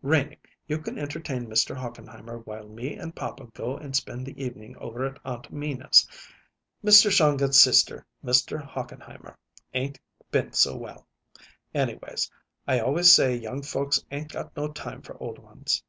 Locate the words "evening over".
4.42-5.04